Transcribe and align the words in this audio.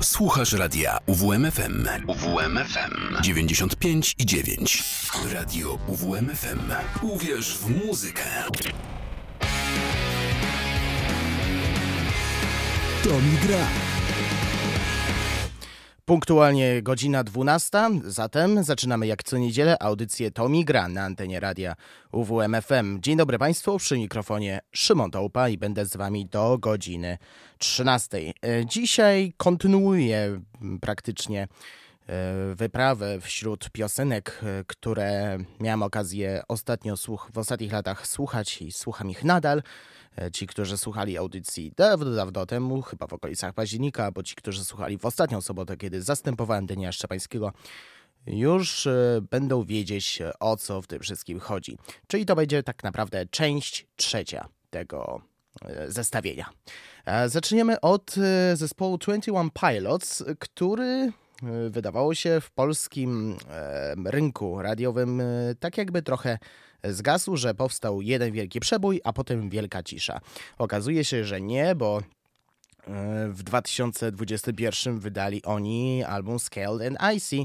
Słuchasz 0.00 0.52
radia 0.52 0.98
UWMFM. 1.06 1.88
UWMFM 2.06 3.22
95 3.22 4.14
i 4.18 4.26
9. 4.26 4.84
Radio 5.32 5.78
UWMFM. 5.86 6.58
Uwierz 7.02 7.58
w 7.58 7.86
muzykę. 7.86 8.22
To 13.04 13.10
mi 13.10 13.38
gra. 13.46 13.93
Punktualnie 16.06 16.82
godzina 16.82 17.24
12, 17.24 17.78
zatem 18.04 18.64
zaczynamy 18.64 19.06
jak 19.06 19.22
co 19.22 19.38
niedzielę 19.38 19.82
audycję 19.82 20.30
Tomi 20.30 20.64
Gra 20.64 20.88
na 20.88 21.04
antenie 21.04 21.40
radia 21.40 21.74
UWMFM. 22.12 23.00
Dzień 23.00 23.16
dobry 23.16 23.38
Państwu, 23.38 23.78
przy 23.78 23.98
mikrofonie 23.98 24.60
Szymon 24.72 25.10
Tołpa 25.10 25.48
i 25.48 25.58
będę 25.58 25.86
z 25.86 25.96
Wami 25.96 26.26
do 26.26 26.58
godziny 26.58 27.18
13. 27.58 28.18
E, 28.18 28.66
dzisiaj 28.66 29.32
kontynuuję 29.36 30.40
praktycznie 30.80 31.48
wyprawę 32.54 33.20
wśród 33.20 33.70
piosenek, 33.70 34.40
e, 34.42 34.64
które 34.66 35.38
miałem 35.60 35.82
okazję 35.82 36.42
ostatnio 36.48 36.96
słuch- 36.96 37.30
w 37.32 37.38
ostatnich 37.38 37.72
latach 37.72 38.06
słuchać 38.06 38.62
i 38.62 38.72
słucham 38.72 39.10
ich 39.10 39.24
nadal. 39.24 39.62
Ci, 40.32 40.46
którzy 40.46 40.78
słuchali 40.78 41.18
audycji 41.18 41.72
dawno, 41.76 42.10
dawno 42.10 42.46
temu, 42.46 42.82
chyba 42.82 43.06
w 43.06 43.12
okolicach 43.12 43.54
października, 43.54 44.04
albo 44.04 44.22
ci, 44.22 44.34
którzy 44.34 44.64
słuchali 44.64 44.98
w 44.98 45.06
ostatnią 45.06 45.40
sobotę, 45.40 45.76
kiedy 45.76 46.02
zastępowałem 46.02 46.66
Denia 46.66 46.92
Szczepańskiego, 46.92 47.52
już 48.26 48.88
będą 49.30 49.64
wiedzieć, 49.64 50.22
o 50.40 50.56
co 50.56 50.82
w 50.82 50.86
tym 50.86 51.00
wszystkim 51.00 51.40
chodzi. 51.40 51.78
Czyli 52.06 52.26
to 52.26 52.36
będzie 52.36 52.62
tak 52.62 52.84
naprawdę 52.84 53.26
część 53.26 53.86
trzecia 53.96 54.48
tego 54.70 55.20
zestawienia. 55.88 56.50
Zaczniemy 57.26 57.80
od 57.80 58.14
zespołu 58.54 58.98
21 58.98 59.50
Pilots, 59.50 60.24
który 60.38 61.12
wydawało 61.70 62.14
się 62.14 62.40
w 62.40 62.50
polskim 62.50 63.36
rynku 64.04 64.62
radiowym 64.62 65.22
tak 65.60 65.78
jakby 65.78 66.02
trochę 66.02 66.38
zgasł, 66.84 67.36
że 67.36 67.54
powstał 67.54 68.02
jeden 68.02 68.32
wielki 68.32 68.60
przebój, 68.60 69.00
a 69.04 69.12
potem 69.12 69.50
wielka 69.50 69.82
cisza. 69.82 70.20
Okazuje 70.58 71.04
się, 71.04 71.24
że 71.24 71.40
nie, 71.40 71.74
bo 71.74 72.02
w 73.28 73.42
2021 73.42 74.98
wydali 74.98 75.42
oni 75.42 76.04
album 76.04 76.38
Scaled 76.38 76.88
and 76.88 77.16
Icy 77.16 77.36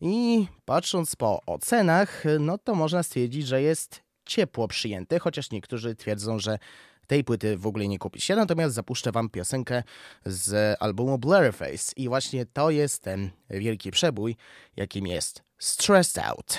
i 0.00 0.46
patrząc 0.64 1.16
po 1.16 1.40
ocenach, 1.46 2.24
no 2.40 2.58
to 2.58 2.74
można 2.74 3.02
stwierdzić, 3.02 3.46
że 3.46 3.62
jest 3.62 4.02
ciepło 4.24 4.68
przyjęty, 4.68 5.18
chociaż 5.18 5.50
niektórzy 5.50 5.94
twierdzą, 5.94 6.38
że 6.38 6.58
tej 7.06 7.24
płyty 7.24 7.56
w 7.56 7.66
ogóle 7.66 7.88
nie 7.88 7.98
kupi 7.98 8.20
się. 8.20 8.36
Natomiast 8.36 8.74
zapuszczę 8.74 9.12
wam 9.12 9.28
piosenkę 9.28 9.82
z 10.26 10.76
albumu 10.80 11.18
Blurface 11.18 11.92
i 11.96 12.08
właśnie 12.08 12.46
to 12.46 12.70
jest 12.70 13.02
ten 13.02 13.30
wielki 13.50 13.90
przebój, 13.90 14.36
jakim 14.76 15.06
jest 15.06 15.42
Stressed 15.58 16.24
Out. 16.24 16.58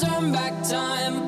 turn 0.00 0.30
back 0.30 0.62
time 0.62 1.27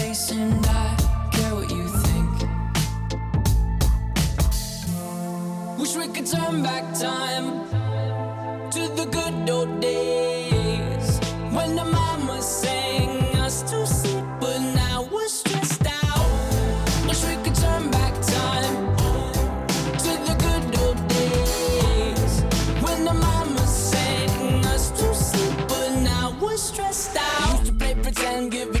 and 0.31 0.65
I 0.65 0.95
care 1.31 1.55
what 1.55 1.69
you 1.69 1.87
think. 1.87 2.31
Wish 5.77 5.95
we 5.95 6.07
could 6.07 6.25
turn 6.25 6.63
back 6.63 6.85
time 6.97 7.67
to 8.71 8.87
the 8.95 9.05
good 9.11 9.49
old 9.49 9.81
days 9.81 11.19
when 11.51 11.75
the 11.75 11.83
mama 11.83 12.41
sang 12.41 13.35
us 13.37 13.61
to 13.63 13.85
sleep, 13.85 14.23
but 14.39 14.59
now 14.59 15.07
we're 15.11 15.27
stressed 15.27 15.85
out. 15.85 16.29
Wish 17.07 17.23
we 17.25 17.35
could 17.43 17.55
turn 17.55 17.91
back 17.91 18.13
time 18.21 18.95
to 20.03 20.11
the 20.27 20.35
good 20.45 20.79
old 20.79 21.07
days 21.09 22.41
when 22.81 23.03
the 23.03 23.13
mama 23.13 23.67
sang 23.67 24.65
us 24.67 24.91
to 24.91 25.13
sleep, 25.13 25.67
but 25.67 25.89
now 26.01 26.33
we're 26.41 26.55
stressed 26.57 27.17
out. 27.17 27.59
Used 27.59 27.65
to 27.65 27.73
play 27.73 27.95
pretend, 27.95 28.51
give 28.51 28.80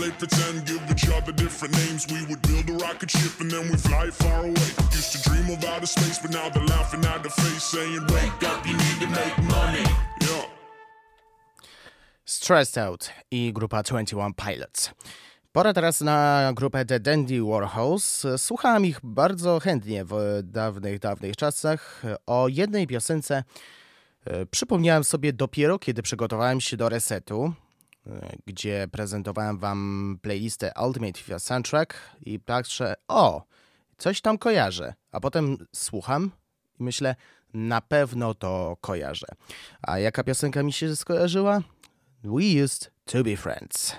Play 0.00 0.12
pretend, 0.12 0.64
give 0.64 0.80
each 0.90 1.10
other 1.10 1.30
different 1.32 1.74
names. 1.74 2.06
We 2.08 2.24
would 2.28 2.40
build 2.48 2.70
a 2.70 2.84
rocket 2.84 3.10
ship 3.10 3.38
and 3.40 3.50
then 3.50 3.76
fly 3.76 4.10
far 4.10 4.40
away. 4.44 4.68
Used 4.96 5.12
to 5.12 5.18
dream 5.28 5.50
of 5.50 5.62
outer 5.62 5.86
space, 5.86 6.18
but 6.22 6.30
now 6.30 6.48
they're 6.48 6.64
laughing 6.64 7.04
at 7.04 7.22
the 7.22 7.28
face, 7.28 7.64
saying, 7.64 8.06
Wake 8.08 8.42
up, 8.50 8.66
you 8.66 8.72
need 8.72 8.98
to 9.04 9.08
make 9.08 9.36
money. 9.38 9.84
Yeah. 10.22 10.46
Stressed 12.24 12.78
Out 12.78 13.10
i 13.30 13.52
grupa 13.52 13.82
21 13.82 14.32
Pilots. 14.34 14.90
Pora 15.52 15.72
teraz 15.72 16.00
na 16.00 16.52
grupę 16.54 16.84
The 16.84 17.00
Dandy 17.00 17.42
Warhols. 17.42 18.26
Słuchałem 18.36 18.86
ich 18.86 19.00
bardzo 19.02 19.60
chętnie 19.60 20.04
w 20.04 20.40
dawnych, 20.44 20.98
dawnych 20.98 21.36
czasach. 21.36 22.02
O 22.26 22.48
jednej 22.48 22.86
piosence 22.86 23.44
e, 24.24 24.46
przypomniałem 24.46 25.04
sobie 25.04 25.32
dopiero, 25.32 25.78
kiedy 25.78 26.02
przygotowałem 26.02 26.60
się 26.60 26.76
do 26.76 26.88
resetu, 26.88 27.54
gdzie 28.46 28.88
prezentowałem 28.92 29.58
wam 29.58 30.18
playlistę 30.22 30.72
Ultimate 30.86 31.18
FIFA 31.18 31.38
Soundtrack 31.38 31.94
i 32.20 32.40
patrzę, 32.40 32.94
o, 33.08 33.42
coś 33.98 34.20
tam 34.20 34.38
kojarzę. 34.38 34.94
A 35.12 35.20
potem 35.20 35.56
słucham 35.74 36.30
i 36.80 36.82
myślę, 36.82 37.14
na 37.54 37.80
pewno 37.80 38.34
to 38.34 38.76
kojarzę. 38.80 39.26
A 39.82 39.98
jaka 39.98 40.24
piosenka 40.24 40.62
mi 40.62 40.72
się 40.72 40.96
skojarzyła? 40.96 41.62
We 42.24 42.64
used 42.64 42.90
to 43.04 43.24
be 43.24 43.36
friends. 43.36 43.96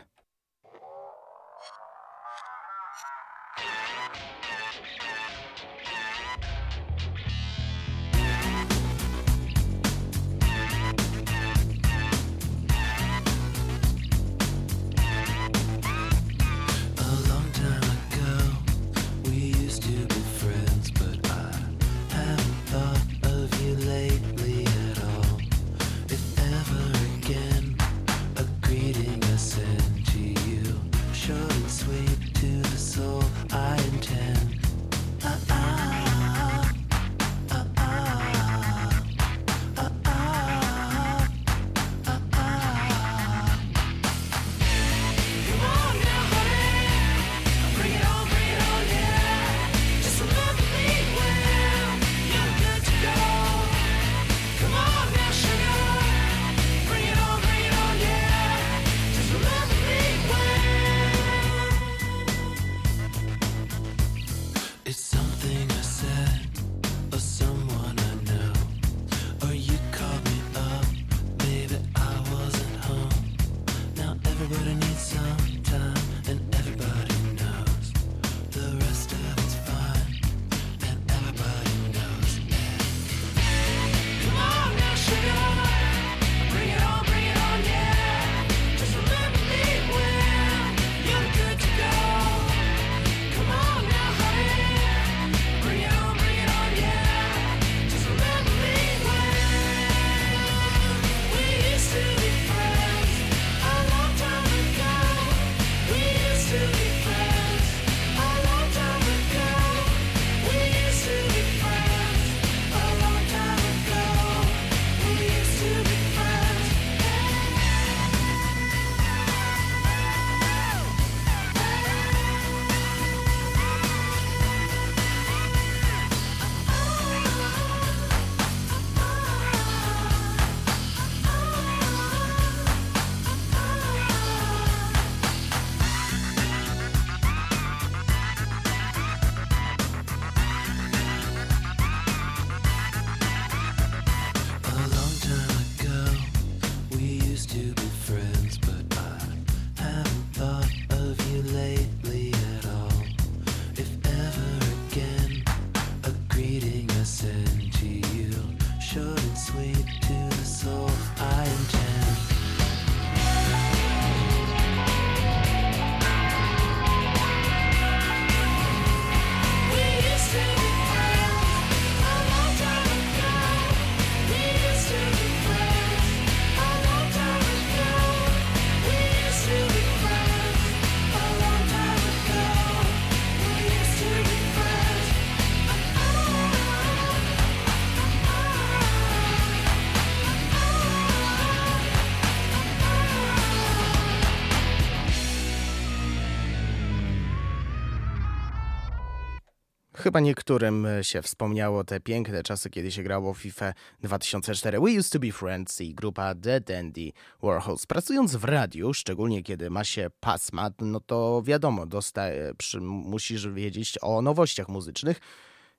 Chyba 200.04 200.20
niektórym 200.20 200.86
e, 200.86 201.04
się 201.04 201.22
wspomniało 201.22 201.84
te 201.84 202.00
piękne 202.00 202.44
czasy, 202.44 202.70
kiedy 202.70 202.92
się 202.92 203.04
grało 203.04 203.34
w 203.34 203.38
FIFA 203.38 203.74
2004. 204.04 204.80
We 204.80 205.00
used 205.00 205.12
to 205.12 205.20
be 205.20 205.32
friends 205.32 205.82
i 205.82 205.94
grupa 205.94 206.36
The 206.36 206.62
Dandy 206.62 207.12
Warhols. 207.44 207.86
Pracując 207.86 208.36
w 208.36 208.44
radiu, 208.44 208.94
szczególnie 208.94 209.44
kiedy 209.44 209.70
ma 209.70 209.84
się 209.84 210.08
pasma, 210.20 210.70
no 210.80 211.00
to 211.00 211.42
wiadomo, 211.46 211.86
dostaje, 211.86 212.54
przy, 212.58 212.82
musisz 212.82 213.48
wiedzieć 213.48 213.98
o 214.02 214.22
nowościach 214.22 214.70
muzycznych. 214.70 215.20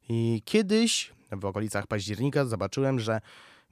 I 0.09 0.43
kiedyś 0.45 1.12
w 1.33 1.45
okolicach 1.45 1.87
października 1.87 2.45
zobaczyłem, 2.45 3.00
że 3.00 3.21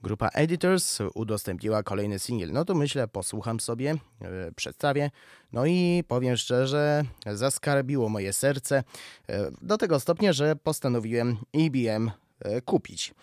Grupa 0.02 0.28
Editors 0.28 0.98
udostępniła 1.14 1.82
kolejny 1.82 2.18
singiel. 2.18 2.52
No 2.52 2.64
to 2.64 2.74
myślę, 2.74 3.08
posłucham 3.08 3.60
sobie, 3.60 3.94
yy, 4.20 4.28
przedstawię. 4.56 5.10
No 5.52 5.66
i 5.66 6.04
powiem 6.08 6.36
szczerze, 6.36 7.04
zaskarbiło 7.26 8.08
moje 8.08 8.32
serce 8.32 8.84
yy, 9.28 9.34
do 9.62 9.78
tego 9.78 10.00
stopnia, 10.00 10.32
że 10.32 10.56
postanowiłem 10.56 11.36
EBM 11.54 12.10
yy, 12.44 12.62
kupić. 12.62 13.14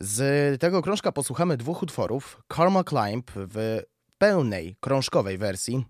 Z 0.00 0.60
tego 0.60 0.82
krążka 0.82 1.12
posłuchamy 1.12 1.56
dwóch 1.56 1.82
utworów. 1.82 2.42
Karma 2.48 2.84
Climb 2.84 3.30
w 3.34 3.82
pełnej 4.18 4.76
krążkowej 4.80 5.38
wersji, 5.38 5.84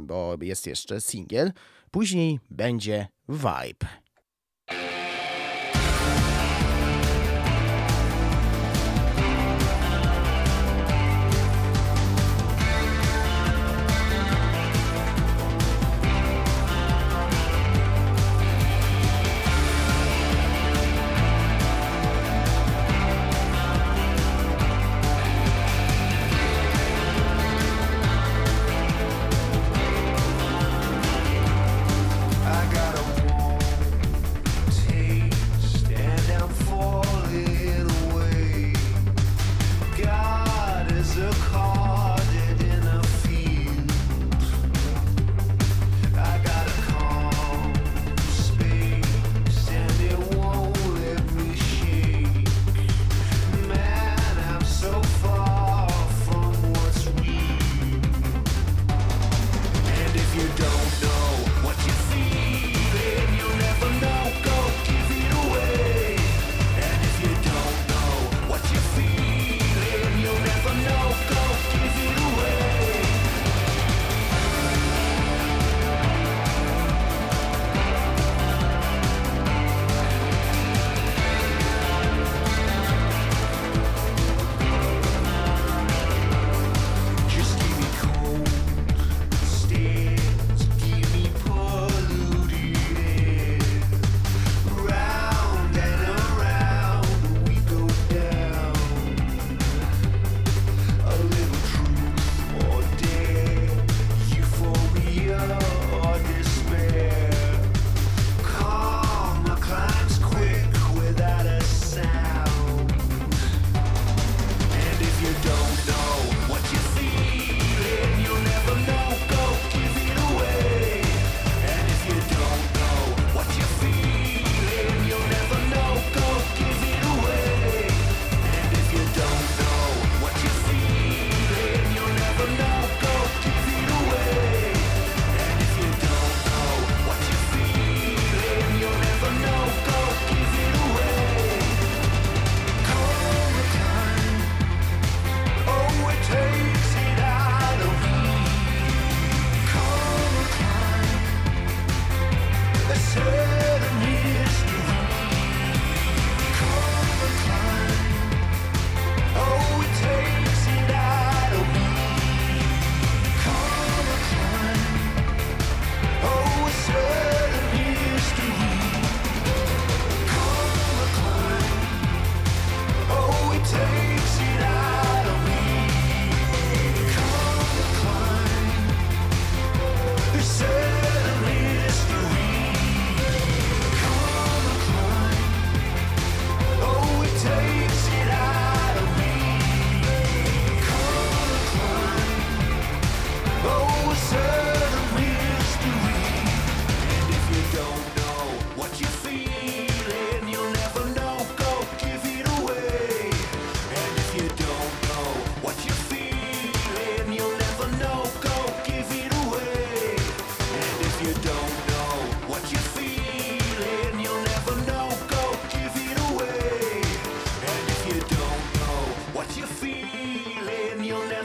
bo 0.00 0.36
jest 0.40 0.66
jeszcze 0.66 1.00
singiel. 1.00 1.52
Później 1.90 2.40
będzie 2.50 3.08
Vibe. 3.28 4.05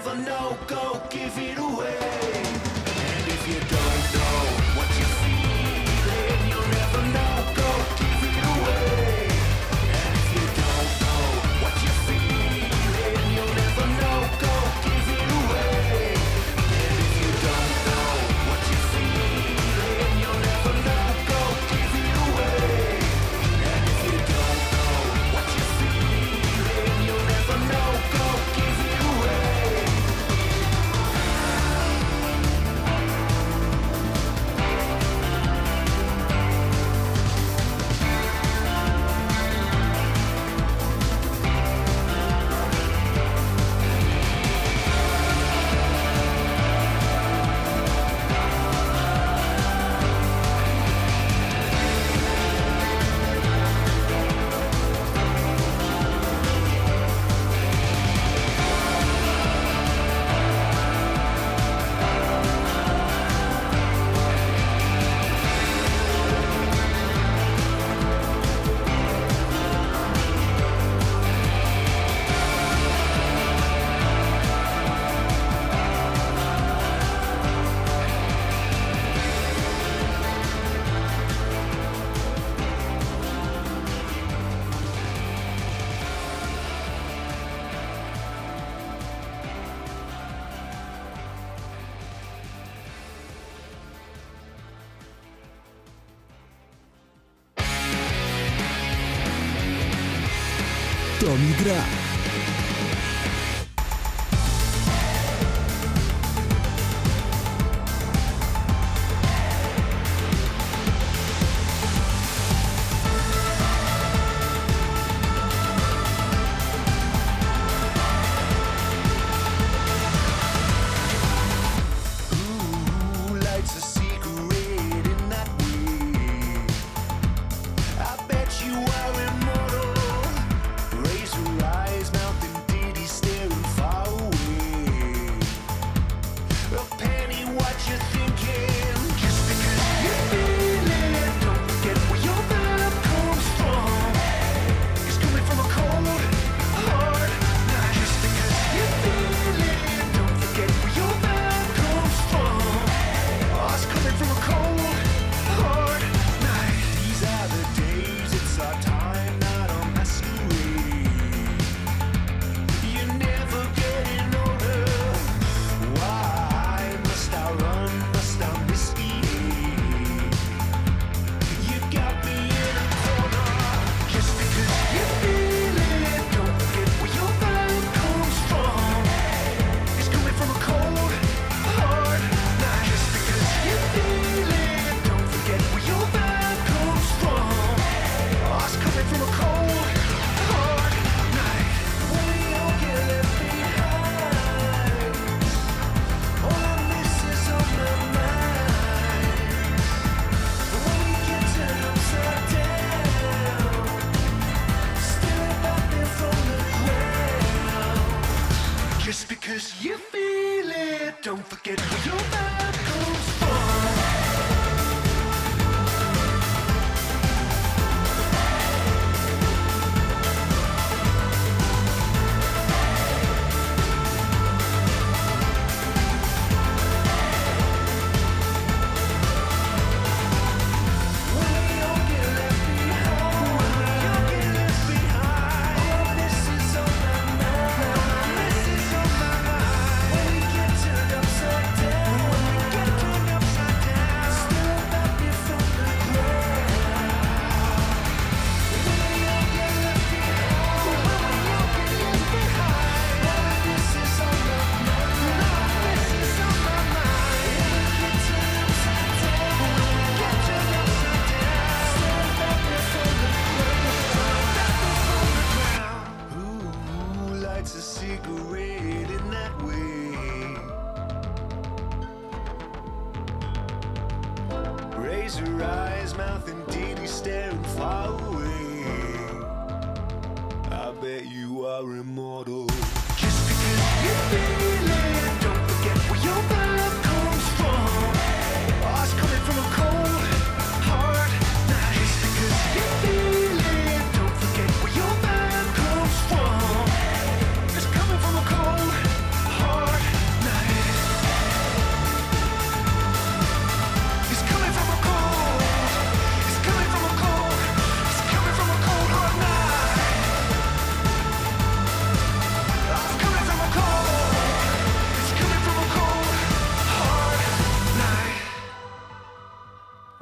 never 0.04 0.22
know, 0.22 0.58
go 0.68 1.02
give 1.10 1.38
it 1.38 1.58
away. 1.58 1.98
And 1.98 3.28
if 3.28 3.48
you 3.48 3.60
don't 3.70 4.21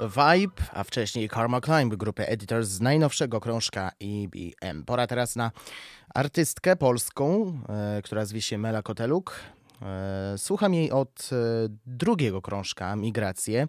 Vibe, 0.09 0.63
a 0.73 0.83
wcześniej 0.83 1.29
Karma 1.29 1.61
Climb 1.61 1.95
grupy 1.95 2.27
Editors 2.27 2.67
z 2.67 2.81
najnowszego 2.81 3.39
krążka 3.39 3.91
EBM. 3.99 4.85
Pora 4.85 5.07
teraz 5.07 5.35
na 5.35 5.51
artystkę 6.13 6.75
polską, 6.75 7.53
e, 7.69 8.01
która 8.01 8.25
zwie 8.25 8.41
się 8.41 8.57
Mela 8.57 8.81
Koteluk. 8.81 9.39
E, 9.81 10.33
słucham 10.37 10.73
jej 10.73 10.91
od 10.91 11.29
e, 11.31 11.35
drugiego 11.85 12.41
krążka 12.41 12.95
Migracje. 12.95 13.67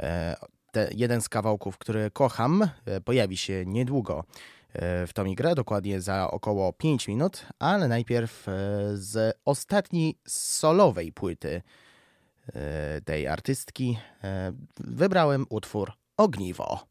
E, 0.00 0.36
te, 0.72 0.90
jeden 0.96 1.20
z 1.20 1.28
kawałków, 1.28 1.78
który 1.78 2.10
kocham, 2.10 2.68
e, 2.84 3.00
pojawi 3.00 3.36
się 3.36 3.64
niedługo 3.66 4.24
e, 4.72 5.06
w 5.06 5.12
tą 5.12 5.34
grę, 5.34 5.54
dokładnie 5.54 6.00
za 6.00 6.30
około 6.30 6.72
5 6.72 7.08
minut, 7.08 7.46
ale 7.58 7.88
najpierw 7.88 8.46
z 8.94 9.38
ostatniej 9.44 10.18
solowej 10.26 11.12
płyty 11.12 11.56
E, 11.56 11.81
tej 13.04 13.28
artystki 13.28 13.98
e, 14.24 14.52
wybrałem 14.80 15.46
utwór 15.48 15.92
Ogniwo. 16.16 16.86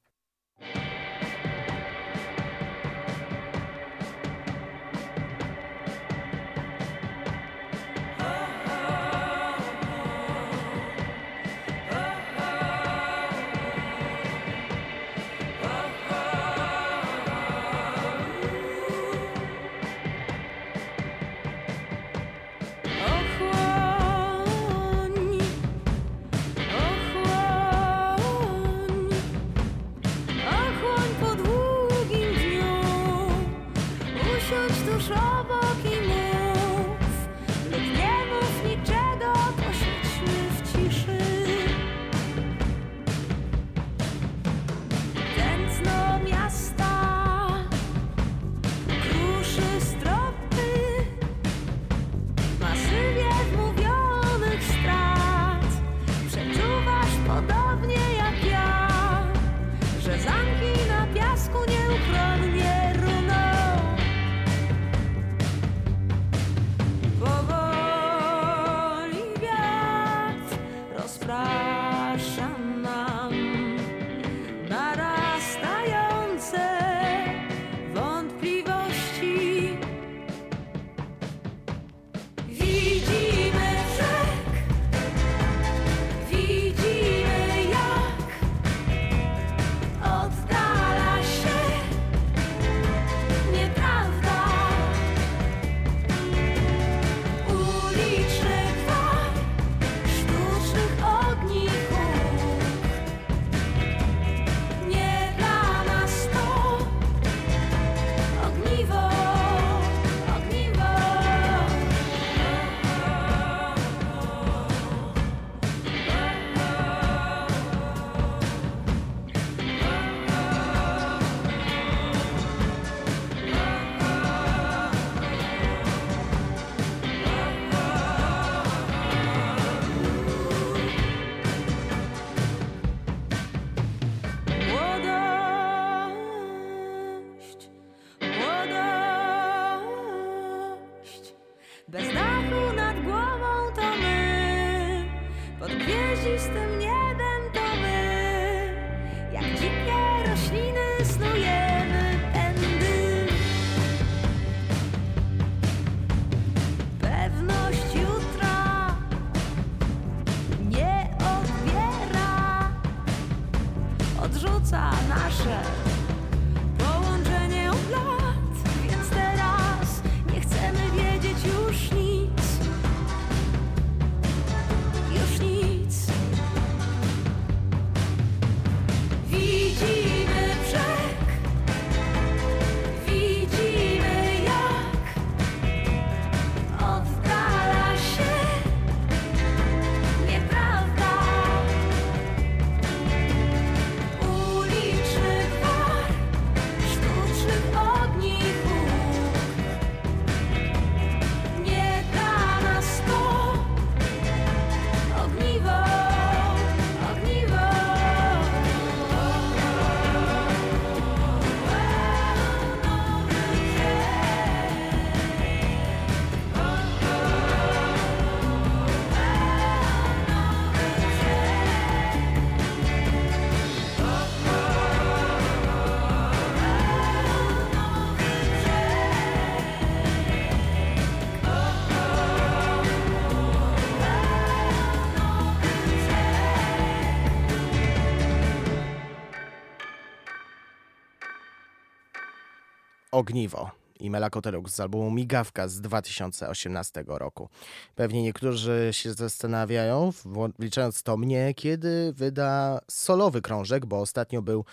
Ogniwo 243.22 243.72
i 244.00 244.10
Mela 244.10 244.30
z 244.68 244.80
albumu 244.80 245.12
Migawka 245.12 245.68
z 245.68 245.82
2018 245.82 247.04
roku. 247.08 247.50
Pewnie 247.96 248.24
niektórzy 248.24 248.90
się 248.92 249.14
zastanawiają, 249.14 250.12
wliczając 250.60 251.04
to 251.04 251.18
mnie, 251.18 251.54
kiedy 251.54 252.14
wyda 252.14 252.80
solowy 252.88 253.42
krążek, 253.42 253.86
bo 253.86 254.00
ostatnio 254.00 254.42
był 254.42 254.66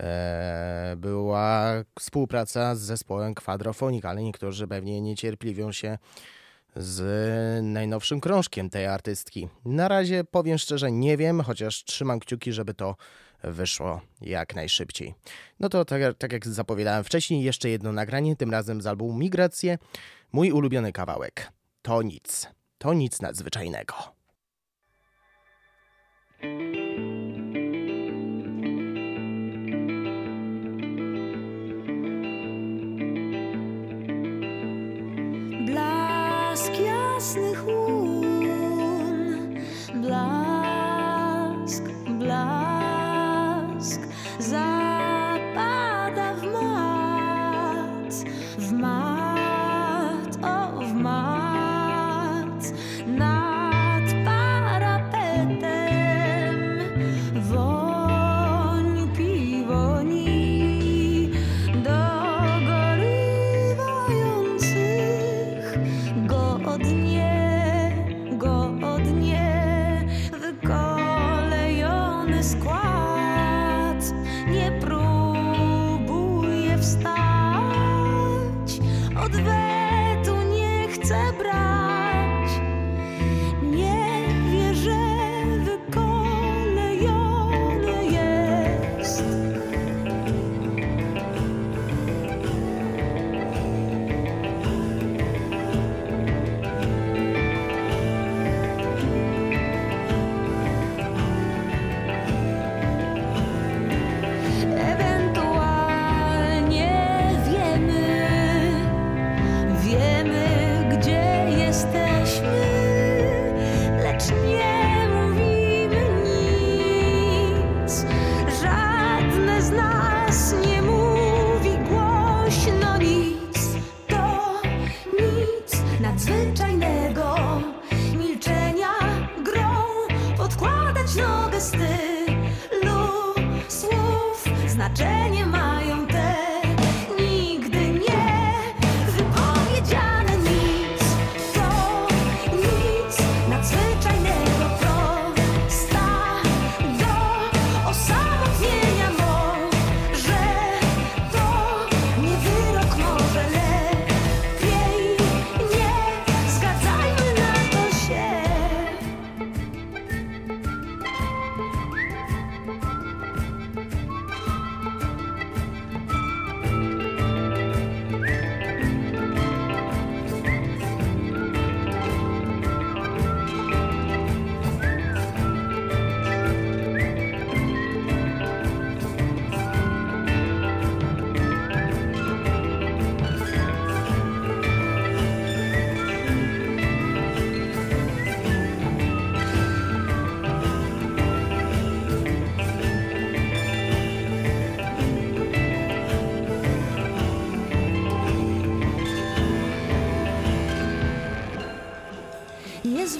e, 0.00 0.94
była 0.96 1.72
współpraca 1.98 2.74
z 2.74 2.80
zespołem 2.80 3.34
Quadrophonic, 3.34 4.04
ale 4.04 4.22
niektórzy 4.22 4.66
pewnie 4.68 5.00
niecierpliwią 5.00 5.72
się 5.72 5.98
z 6.76 7.64
najnowszym 7.64 8.20
krążkiem 8.20 8.70
tej 8.70 8.86
artystki. 8.86 9.48
Na 9.64 9.88
razie 9.88 10.24
powiem 10.24 10.58
szczerze, 10.58 10.92
nie 10.92 11.16
wiem, 11.16 11.40
chociaż 11.40 11.84
trzymam 11.84 12.20
kciuki, 12.20 12.52
żeby 12.52 12.74
to 12.74 12.96
wyszło 13.42 14.00
jak 14.20 14.54
najszybciej. 14.54 15.14
No 15.60 15.68
to 15.68 15.84
tak, 15.84 16.00
tak 16.18 16.32
jak 16.32 16.48
zapowiadałem 16.48 17.04
wcześniej, 17.04 17.44
jeszcze 17.44 17.68
jedno 17.68 17.92
nagranie, 17.92 18.36
tym 18.36 18.50
razem 18.50 18.82
z 18.82 18.86
albumu 18.86 19.18
Migracje. 19.18 19.78
Mój 20.32 20.52
ulubiony 20.52 20.92
kawałek. 20.92 21.52
To 21.82 22.02
nic. 22.02 22.48
To 22.78 22.94
nic 22.94 23.20
nadzwyczajnego. 23.20 23.94
Blask 35.66 36.72
jasnych 36.80 37.66
łun, 37.66 37.79
squad. 72.50 72.79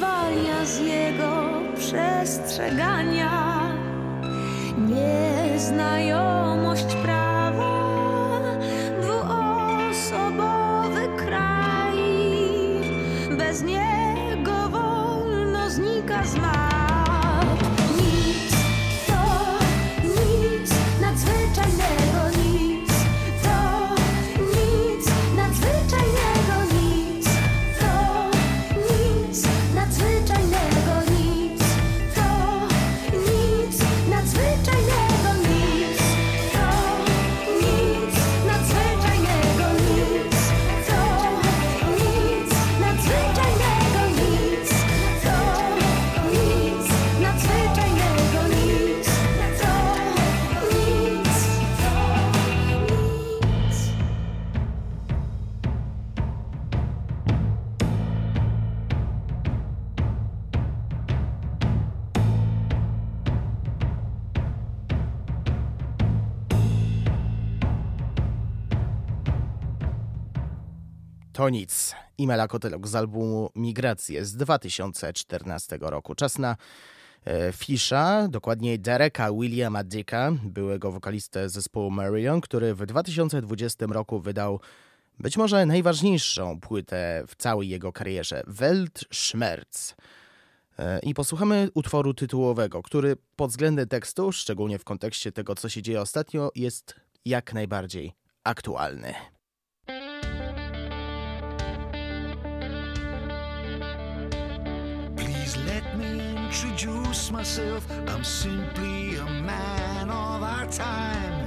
Zwalnia 0.00 0.64
z 0.64 0.78
jego 0.78 1.60
przestrzegania. 1.76 3.60
Nieznajomość 4.78 6.94
prawa, 6.94 7.19
Imela 72.20 72.48
Kotelok 72.48 72.88
z 72.88 72.94
albumu 72.94 73.50
Migracje 73.56 74.24
z 74.24 74.37
2014 74.37 75.78
roku. 75.80 76.14
Czas 76.14 76.38
na 76.38 76.56
e, 77.24 77.52
Fisza, 77.52 78.28
dokładnie 78.28 78.78
Dereka 78.78 79.33
Williama 79.33 79.85
Dicka, 79.85 80.33
byłego 80.44 80.92
wokalistę 80.92 81.48
zespołu 81.48 81.90
Marion, 81.90 82.40
który 82.40 82.74
w 82.74 82.87
2020 82.87 83.87
roku 83.87 84.20
wydał 84.20 84.61
być 85.18 85.37
może 85.37 85.66
najważniejszą 85.66 86.61
płytę 86.61 87.24
w 87.28 87.37
całej 87.37 87.68
jego 87.68 87.92
karierze, 87.92 88.42
Weltschmerz. 88.46 89.94
E, 90.78 90.98
I 90.98 91.14
posłuchamy 91.14 91.68
utworu 91.74 92.14
tytułowego, 92.14 92.83
który 92.83 93.16
pod 93.37 93.50
względem 93.50 93.88
tekstu, 93.88 94.33
szczególnie 94.33 94.78
w 94.78 94.85
kontekście 94.85 95.33
tego, 95.33 95.54
co 95.54 95.68
się 95.68 95.83
dzieje 95.83 96.00
ostatnio, 96.00 96.50
jest 96.54 96.94
jak 97.24 97.54
najbardziej 97.54 98.12
aktualny. 98.44 99.14
introduce 106.62 107.31
myself. 107.31 107.87
I'm 108.07 108.23
simply 108.23 109.16
a 109.16 109.25
man 109.25 110.11
of 110.11 110.42
our 110.42 110.66
time. 110.66 111.39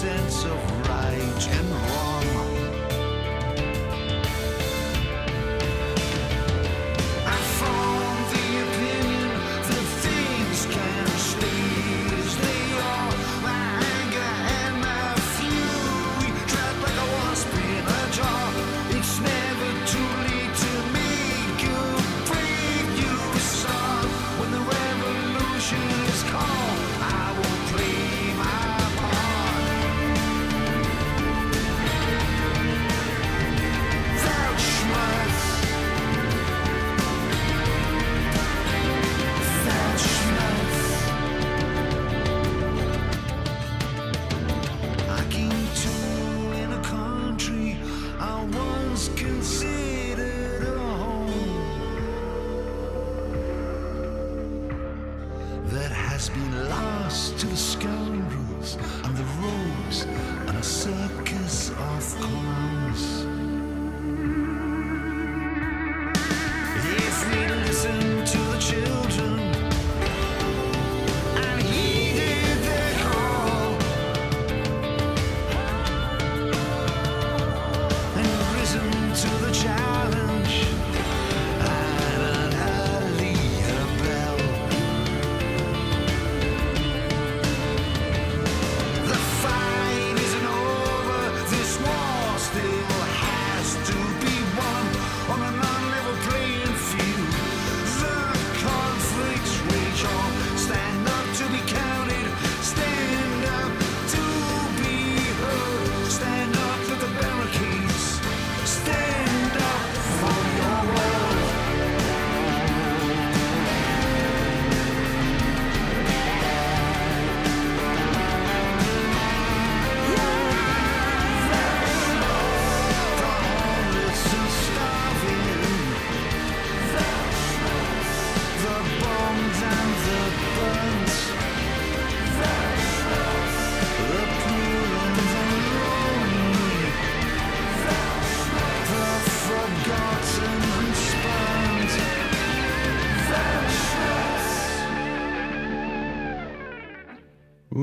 sense 0.00 0.44
of 0.46 0.88
right 0.88 1.48
and 1.58 1.70
wrong. 1.72 1.89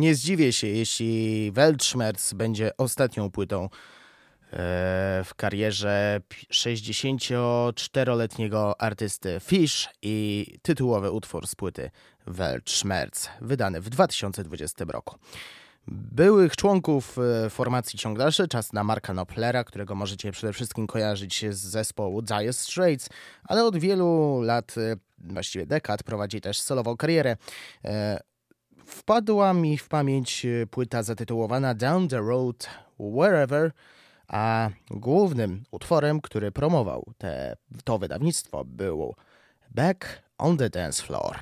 nie 0.08 0.16
zdziwię 0.16 0.54
się, 0.54 0.68
jeśli 0.68 1.52
Weltschmerz 1.52 2.34
będzie 2.36 2.78
ostatnią 2.78 3.32
płytą 3.32 3.64
e, 3.64 3.70
w 5.26 5.32
karierze 5.36 6.22
64-letniego 6.54 8.82
artysty 8.82 9.38
Fish 9.42 9.90
i 10.02 10.46
tytułowy 10.62 11.12
utwór 11.12 11.48
z 11.48 11.56
płyty 11.56 11.92
Weltschmerz, 12.28 13.30
wydany 13.42 13.82
w 13.82 13.90
2020 13.90 14.86
roku. 14.88 15.16
Byłych 15.88 16.56
członków 16.56 17.18
e, 17.46 17.50
formacji 17.50 18.00
ciąg 18.00 18.18
dalszy, 18.18 18.48
czas 18.48 18.74
na 18.74 18.84
Marka 18.84 19.14
Noplera, 19.14 19.64
którego 19.64 19.96
możecie 19.96 20.32
przede 20.32 20.54
wszystkim 20.54 20.88
kojarzyć 20.88 21.46
z 21.50 21.60
zespołu 21.60 22.22
Dire 22.22 22.54
Straits, 22.54 23.10
ale 23.44 23.66
od 23.66 23.78
wielu 23.78 24.42
lat, 24.42 24.76
e, 24.78 24.96
właściwie 25.18 25.66
dekad, 25.66 26.04
prowadzi 26.04 26.42
też 26.42 26.60
solową 26.60 26.98
karierę. 26.98 27.38
Wpadła 28.88 29.54
mi 29.54 29.78
w 29.78 29.88
pamięć 29.88 30.46
e, 30.46 30.68
płyta 30.68 31.04
zatytułowana 31.04 31.74
Down 31.74 32.08
the 32.08 32.18
Road 32.18 32.70
Wherever, 33.00 33.72
a 34.28 34.70
głównym 34.92 35.64
utworem, 35.72 36.22
który 36.22 36.52
promował 36.52 37.14
te, 37.18 37.56
to 37.84 37.98
wydawnictwo, 37.98 38.66
był 38.66 39.16
Back 39.76 40.22
on 40.38 40.58
the 40.58 40.70
Dance 40.70 41.04
Floor. 41.04 41.40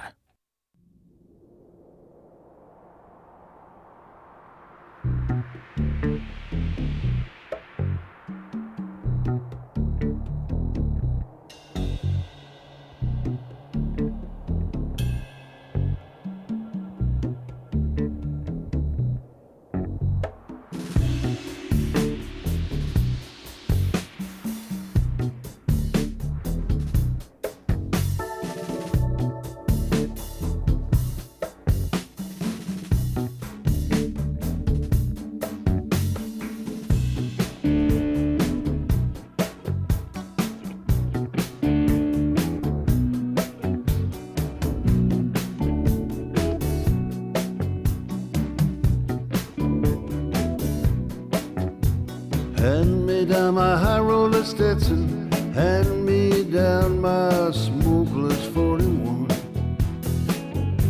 Me 53.25 53.33
down 53.33 53.53
my 53.55 53.77
high 53.77 53.99
roller 53.99 54.43
Stetson. 54.43 55.31
Hand 55.53 56.05
me 56.05 56.43
down 56.43 57.01
my 57.01 57.51
smokeless 57.51 58.45
41. 58.47 59.27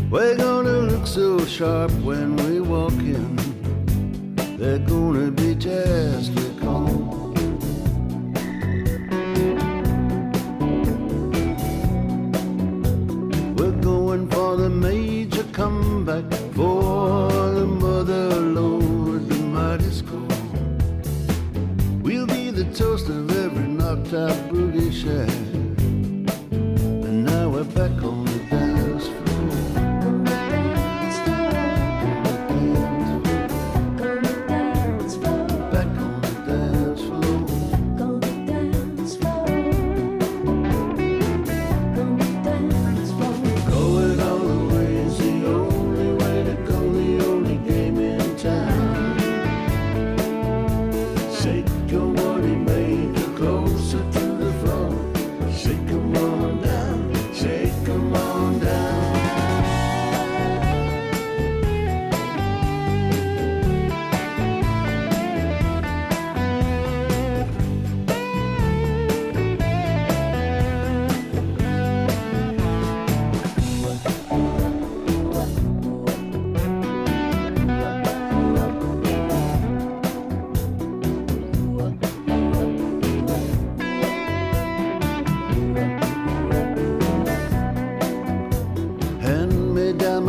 We're 0.09 0.35
gonna 0.35 0.79
look 0.91 1.07
so 1.07 1.45
sharp 1.45 1.91
when 2.03 2.35
we 2.35 2.44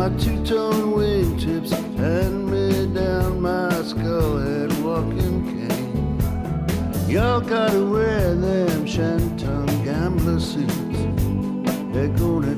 two-tone 0.09 0.93
wingtips. 0.93 1.71
Hand 1.97 2.49
me 2.49 2.93
down 2.93 3.41
my 3.41 3.69
skull-head 3.83 4.71
walking 4.83 5.43
cane. 5.45 7.09
Y'all 7.09 7.41
gotta 7.41 7.83
wear 7.85 8.35
them 8.35 8.85
shantung 8.85 9.67
gambler 9.83 10.39
suits. 10.39 10.75
They're 11.93 12.09
gonna 12.09 12.56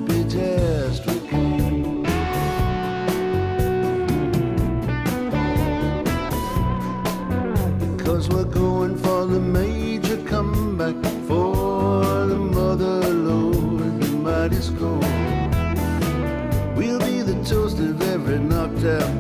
heures. 18.83 19.18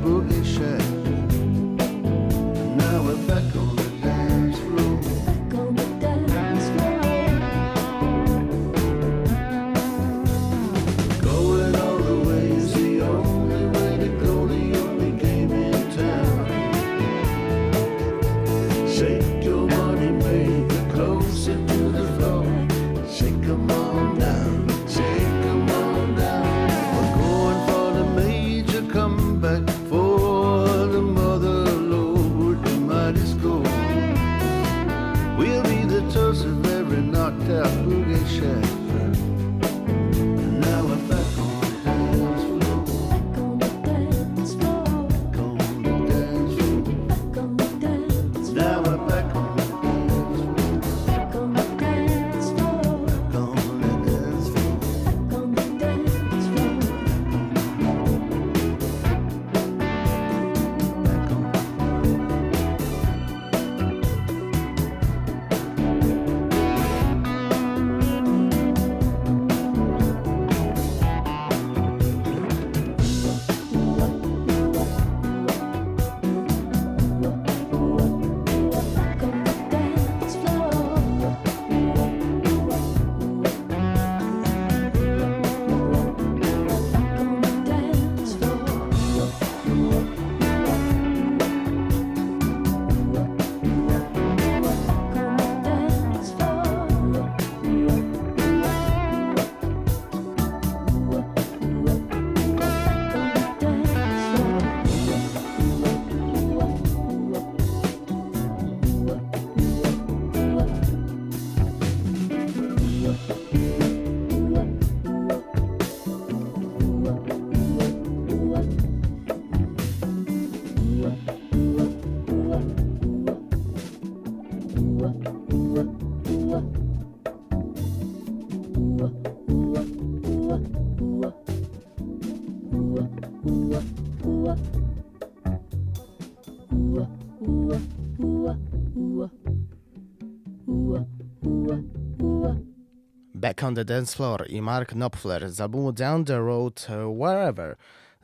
Back 143.59 143.67
on 143.67 143.75
the 143.75 143.85
Dance 143.85 144.15
Floor 144.15 144.45
i 144.49 144.61
Mark 144.61 144.89
Knopfler 144.89 145.51
z 145.51 145.61
albumu 145.61 145.91
Down 145.91 146.25
the 146.25 146.37
Road 146.37 146.87
Wherever 147.19 147.75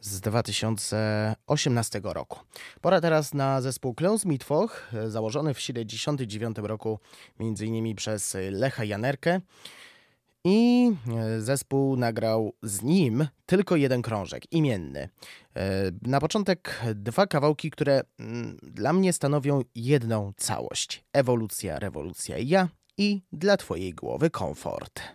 z 0.01 0.21
2018 0.21 2.01
roku. 2.03 2.39
Pora 2.81 3.01
teraz 3.01 3.33
na 3.33 3.61
zespół 3.61 3.93
Klaus 3.93 4.25
Mitwoch, 4.25 4.91
założony 5.07 5.53
w 5.53 5.57
1979 5.57 6.57
roku 6.57 6.99
m.in. 7.39 7.95
przez 7.95 8.37
Lecha 8.51 8.83
Janerkę. 8.83 9.41
I 10.43 10.91
e, 11.17 11.41
zespół 11.41 11.95
nagrał 11.95 12.53
z 12.63 12.81
nim 12.81 13.27
tylko 13.45 13.75
jeden 13.75 14.01
krążek, 14.01 14.51
imienny. 14.51 15.09
E, 15.55 15.91
na 16.01 16.19
początek 16.19 16.81
dwa 16.95 17.27
kawałki, 17.27 17.71
które 17.71 18.01
mm, 18.19 18.57
dla 18.63 18.93
mnie 18.93 19.13
stanowią 19.13 19.61
jedną 19.75 20.33
całość. 20.37 21.03
Ewolucja, 21.13 21.79
rewolucja 21.79 22.37
i 22.37 22.47
ja 22.47 22.67
i 22.97 23.21
dla 23.31 23.57
Twojej 23.57 23.93
głowy 23.93 24.29
komfort. 24.29 25.14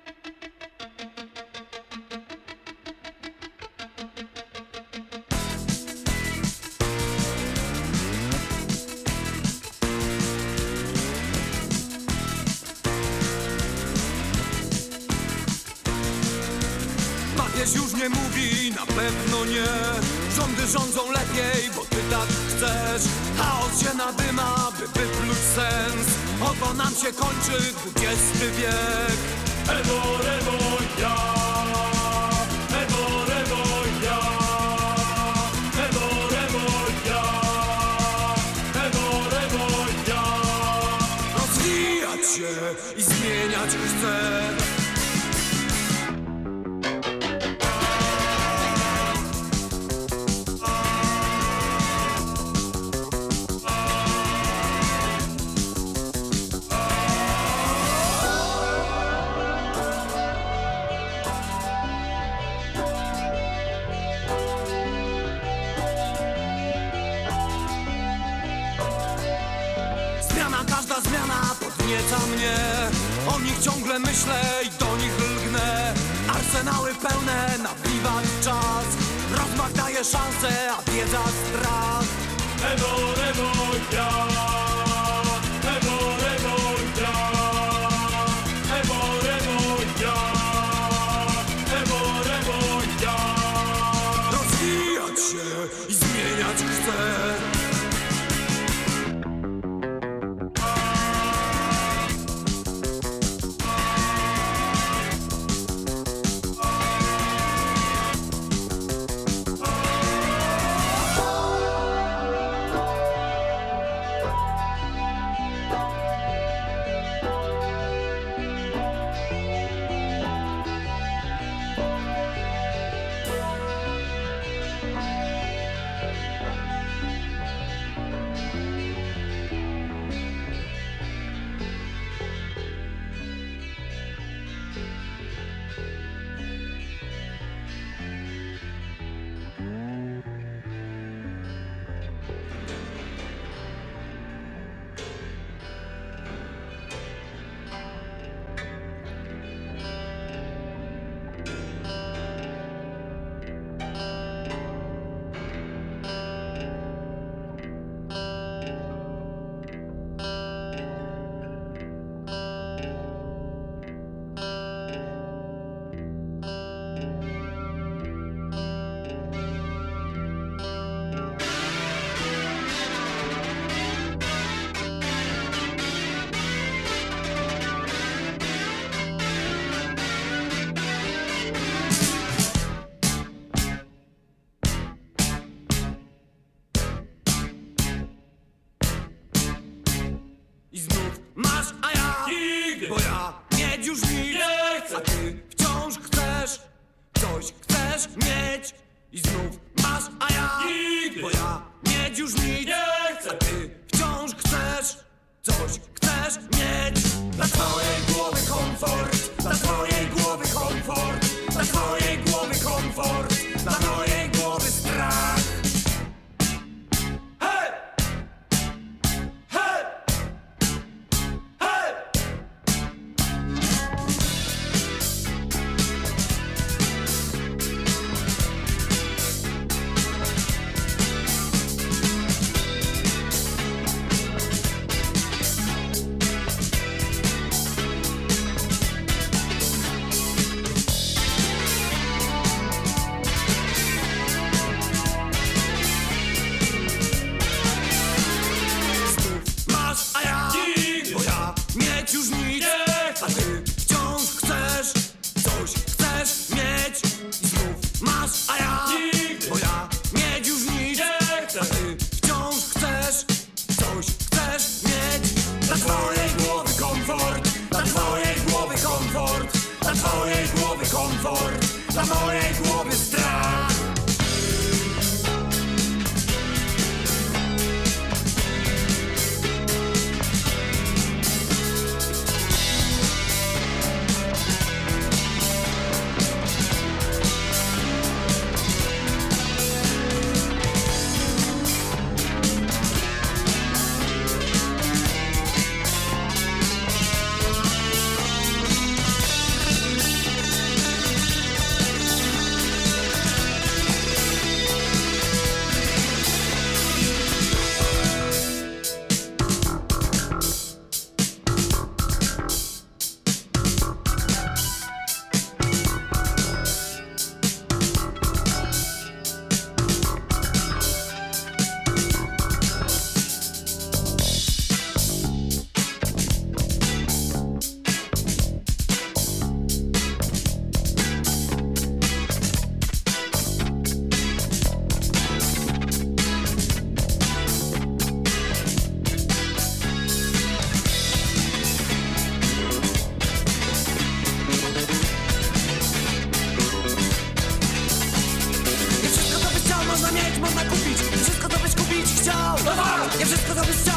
Papież 17.61 17.75
już 17.75 17.93
nie 17.93 18.09
mówi, 18.09 18.71
na 18.71 18.85
pewno 18.85 19.45
nie. 19.45 19.67
Rządy 20.35 20.67
rządzą 20.67 21.11
lepiej, 21.11 21.69
bo 21.75 21.81
ty 21.81 21.95
tak 22.11 22.27
chcesz. 22.49 23.03
Chaos 23.37 23.79
się 23.81 23.97
nadyma, 23.97 24.71
by 24.79 24.87
wypluć 24.87 25.37
sens. 25.55 26.07
Oto 26.41 26.73
nam 26.73 26.93
się 26.95 27.13
kończy 27.13 27.73
dwudziesty 27.73 28.51
wiek. 28.57 29.17
Ewo, 29.67 30.01
ewo, 30.37 30.77
ja. 31.01 31.15
Ewo, 32.81 33.25
ja. 34.03 34.19
Ja 35.77 35.93
ja. 40.07 40.23
Rozwijać 41.37 42.35
się 42.35 42.49
i 42.97 43.01
zmieniać 43.01 43.69
chcesz 43.69 44.40
Ciągle 73.61 73.99
myślę 73.99 74.41
i 74.63 74.69
do 74.79 74.97
nich 74.97 75.11
lgnę. 75.19 75.93
Arsenały 76.27 76.95
pełne 76.95 77.57
na 77.57 77.69
czas. 78.43 78.85
Rozmach 79.31 79.73
daje 79.73 80.03
szansę, 80.03 80.71
a 80.77 80.91
wiedza 80.91 81.21
strat 81.23 82.05
Ewo, 82.73 83.13
ewo, 83.29 83.51
ja. 83.93 84.70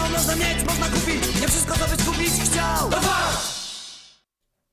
Można 0.08 0.36
mieć, 0.36 0.64
można 0.64 0.86
kupić 0.86 1.40
Nie 1.40 1.48
wszystko 1.48 1.74
co 1.74 1.96
byś 1.96 2.04
kupić 2.04 2.30
chciał 2.30 2.90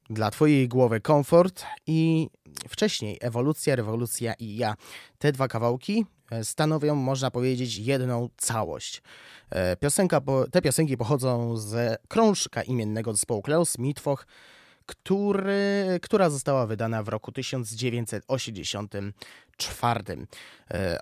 Dla 0.10 0.32
Twojej 0.32 0.68
głowy 0.68 1.02
komfort 1.02 1.66
i 1.88 2.28
wcześniej 2.70 3.18
ewolucja, 3.22 3.76
rewolucja 3.76 4.34
i 4.34 4.56
ja. 4.56 4.76
Te 5.18 5.32
dwa 5.32 5.48
kawałki 5.48 6.06
e, 6.32 6.44
stanowią, 6.44 6.96
można 6.96 7.32
powiedzieć, 7.32 7.78
jedną 7.78 8.30
całość. 8.38 9.02
E, 9.50 9.76
Piosenka, 9.76 10.22
te 10.52 10.62
piosenki 10.62 10.98
pochodzą 10.98 11.58
z 11.58 11.98
krążka 12.08 12.64
imiennego 12.64 13.14
zespołu 13.14 13.42
Klaus 13.42 13.78
Mitwoch, 13.78 14.26
który, 14.86 16.00
która 16.02 16.30
została 16.30 16.68
wydana 16.68 17.04
w 17.04 17.08
roku 17.08 17.32
1984. 17.32 20.28
E, 20.72 20.98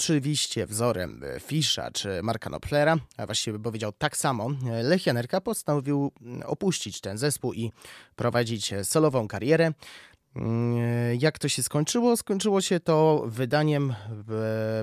Oczywiście 0.00 0.66
wzorem 0.66 1.22
e, 1.24 1.40
Fisza 1.40 1.90
czy 1.90 2.22
Marka 2.22 2.50
Noplera, 2.50 2.96
a 3.16 3.26
właściwie 3.26 3.58
powiedział 3.58 3.92
tak 3.92 4.16
samo, 4.16 4.50
e, 4.70 4.82
Lech 4.82 5.06
Janerka 5.06 5.40
postanowił 5.40 6.12
mm, 6.22 6.42
opuścić 6.46 7.00
ten 7.00 7.18
zespół 7.18 7.52
i 7.52 7.72
prowadzić 8.16 8.72
e, 8.72 8.84
solową 8.84 9.28
karierę. 9.28 9.72
Mm, 10.36 10.76
Jak 11.18 11.38
to 11.38 11.48
się 11.48 11.62
skończyło? 11.62 12.16
Skończyło 12.16 12.60
się 12.60 12.80
to 12.80 13.24
wydaniem 13.26 13.94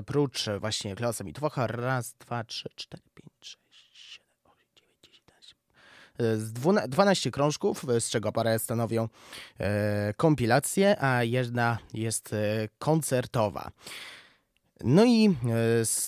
prócz 0.06 0.44
właśnie 0.60 0.94
Klausa 0.96 1.24
Mitwocha 1.24 1.66
raz, 1.66 2.14
dwa, 2.14 2.44
trzy, 2.44 2.68
cztery, 2.76 3.02
pięć, 3.14 3.58
sześć, 3.70 3.90
siedem, 3.94 4.28
osiem, 4.44 4.68
dziewięć, 4.76 4.98
dziesięć, 5.02 5.20
jedenaście. 5.20 5.56
E, 6.18 6.36
z 6.36 6.52
dwuna- 6.52 6.88
12 6.88 7.30
krążków, 7.30 7.84
z 8.00 8.10
czego 8.10 8.32
parę 8.32 8.58
stanowią 8.58 9.08
e, 9.60 10.14
kompilacje, 10.16 11.02
a 11.02 11.24
jedna 11.24 11.78
jest 11.94 12.34
koncertowa. 12.78 13.70
No 14.84 15.04
i 15.04 15.26
e, 15.26 15.32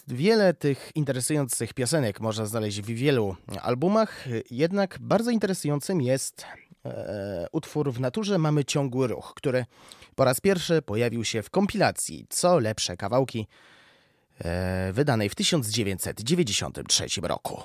wiele 0.09 0.55
tych 0.55 0.91
interesujących 0.95 1.75
piosenek 1.75 2.21
można 2.21 2.47
znaleźć 2.47 2.81
w 2.81 2.87
wielu 2.87 3.37
albumach, 3.63 4.25
jednak 4.51 4.99
bardzo 5.01 5.31
interesującym 5.31 6.01
jest 6.01 6.45
e, 6.85 7.47
utwór 7.53 7.93
W 7.93 8.01
naturze 8.01 8.39
mamy 8.39 8.65
ciągły 8.65 9.07
ruch, 9.07 9.33
który 9.37 9.65
po 10.15 10.25
raz 10.25 10.41
pierwszy 10.41 10.83
pojawił 10.83 11.25
się 11.25 11.43
w 11.43 11.51
kompilacji 11.51 12.27
Co 12.29 12.59
lepsze 12.59 12.97
kawałki 12.97 13.47
e, 14.39 14.93
wydanej 14.93 15.29
w 15.29 15.35
1993 15.35 17.07
roku. 17.23 17.63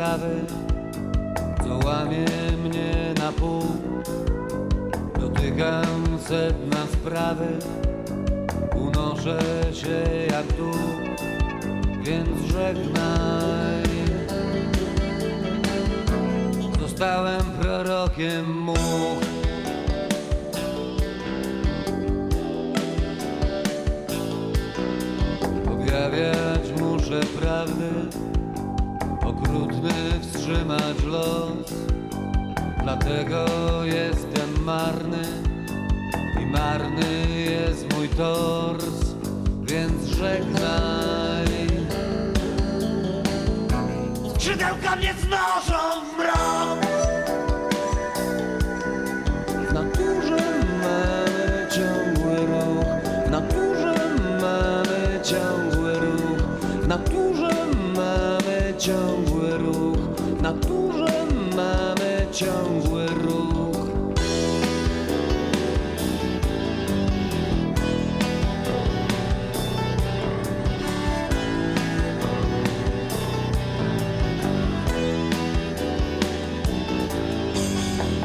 Sprawy, 0.00 0.44
co 1.64 1.86
łamie 1.86 2.24
mnie 2.64 3.14
na 3.18 3.32
pół. 3.32 3.62
Dotykam 5.20 6.18
sedna 6.18 6.86
sprawy, 6.92 7.46
unoszę 8.76 9.38
się 9.72 10.04
jak 10.30 10.46
tu, 10.46 10.70
więc 12.02 12.52
żegnaj. 12.52 13.82
Zostałem 16.80 17.42
prorokiem 17.60 18.56
much. 18.56 19.24
Objawiać 25.72 26.80
muszę 26.80 27.20
prawdy, 27.40 27.99
okrutny 29.80 30.20
wstrzymać 30.20 31.04
los. 31.04 31.74
Dlatego 32.82 33.44
jestem 33.84 34.64
marny 34.64 35.22
i 36.42 36.46
marny 36.46 37.26
jest 37.50 37.96
mój 37.96 38.08
tors, 38.08 39.14
więc 39.62 40.04
żegnaj. 40.04 41.46
Skrzydełka 44.34 44.96
mnie 44.96 45.14
znoszą 45.20 46.04
w 46.04 46.18
mrok 46.18 46.80
W 49.68 49.72
naturze 49.72 50.36
mamy 50.82 51.66
ciągły 51.70 52.36
ruch, 52.46 52.86
w 53.26 53.30
naturze 53.30 53.94
mamy 54.40 55.20
ciągły 55.22 55.94
ruch, 55.94 56.42
w 56.82 56.88
naturze 56.88 57.50
mamy 57.96 58.74
ciągły 58.78 59.29
ciągły 62.40 63.06
ruch. 63.06 63.76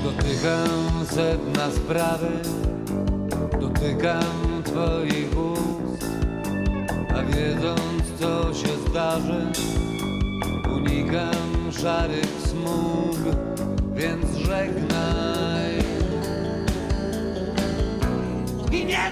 Dotykam 0.03 1.05
sedna 1.05 1.72
sprawy, 1.72 2.32
dotykam 3.61 4.63
twoich 4.63 5.38
ust, 5.38 6.05
a 7.16 7.24
wiedząc 7.24 8.20
co 8.20 8.53
się 8.53 8.89
zdarzy, 8.89 9.51
unikam 10.76 11.72
szarych 11.82 12.41
smug, 12.47 13.05
więc 13.96 14.36
żegnaj. 14.36 15.80
I 18.72 18.86
nie 18.86 19.12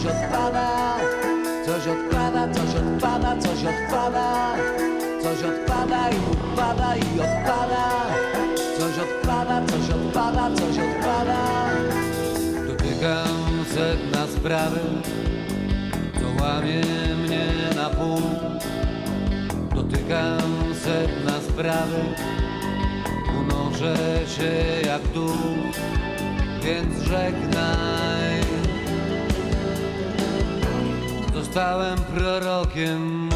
coś 0.00 0.12
odpada. 0.12 0.96
Coś 1.66 1.86
odpada, 1.86 2.48
coś 2.54 2.74
odpada, 2.74 3.36
coś 3.40 3.60
odpada. 3.72 4.56
Coś 5.22 5.42
odpada 5.42 6.10
i 6.10 6.18
upada 6.32 6.96
i 6.96 7.20
odpada. 7.20 7.84
Coś 8.78 8.94
odpada, 9.04 9.56
coś 9.70 9.86
odpada, 9.96 10.44
coś 10.56 10.76
odpada. 10.78 11.40
Dotykam 12.66 13.64
sedna 13.74 14.26
sprawy, 14.36 14.80
co 16.20 16.44
łamie 16.44 16.82
mnie 17.22 17.48
na 17.76 17.90
pół. 17.90 18.22
Dotykam 19.74 20.74
sedna 20.84 21.36
sprawy, 21.48 22.00
unoszę 23.40 23.96
się 24.36 24.52
jak 24.86 25.02
dół, 25.14 25.36
więc 26.64 27.02
żegnaj. 27.02 28.29
Zostałem 31.50 31.98
prorokiem 31.98 33.30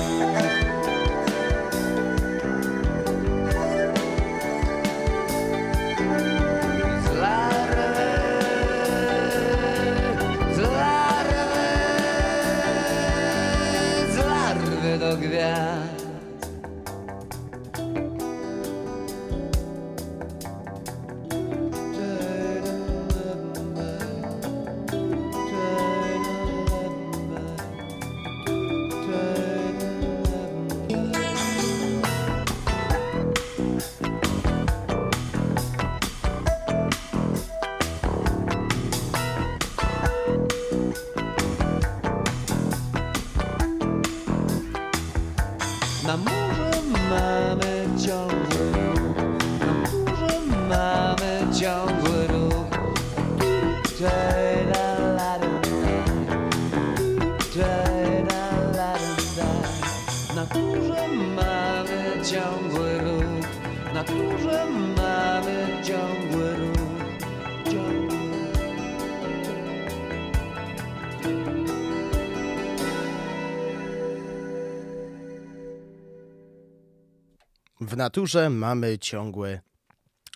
W 77.87 77.97
naturze 77.97 78.51
mamy 78.51 78.99
ciągły 78.99 79.61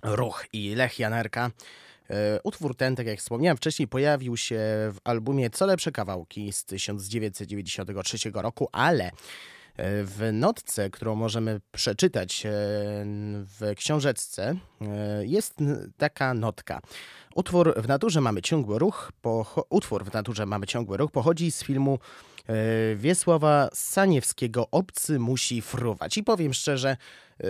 ruch 0.03 0.47
i 0.53 0.75
Lech 0.75 0.99
Janerka. 0.99 1.51
E, 2.11 2.41
Utwór 2.43 2.77
ten, 2.77 2.97
tak 2.97 3.07
jak 3.07 3.19
wspomniałem 3.19 3.57
wcześniej, 3.57 3.89
pojawił 3.89 4.37
się 4.37 4.59
w 4.93 4.99
albumie 5.05 5.51
Co 5.51 5.67
lepsze 5.67 5.93
kawałki 5.93 6.53
z 6.53 6.65
1993 6.65 8.31
roku, 8.35 8.69
ale 8.73 9.05
e, 9.05 9.11
w 10.05 10.31
notce, 10.33 10.91
którą 10.91 11.15
możemy 11.15 11.61
przeczytać 11.73 12.47
e, 12.47 12.51
w 13.45 13.73
książeczce, 13.77 14.57
jest 15.21 15.55
taka 15.97 16.35
notka. 16.35 16.81
Utwór 17.35 17.83
w 17.83 17.89
naturze 17.89 18.21
mamy 18.21 18.43
ciągły 18.43 18.79
ruch. 18.79 19.13
Utwór 19.71 20.05
w 20.05 20.13
naturze 20.13 20.47
mamy 20.47 20.67
ciągły 20.67 20.97
ruch 20.97 21.11
pochodzi 21.11 21.53
z 21.53 21.63
filmu 21.65 21.99
Wiesława 22.97 23.69
Saniewskiego 23.73 24.69
Obcy 24.71 25.19
musi 25.19 25.63
fruwać. 25.63 26.17
I 26.17 26.25
powiem 26.25 26.55
szczerze, 26.55 26.97
e, 27.41 27.47